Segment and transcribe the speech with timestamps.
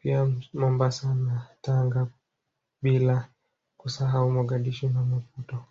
[0.00, 2.08] Pia Mombasa na Tanga
[2.82, 3.28] bila
[3.76, 5.64] kusahau Mogadishu na Maputo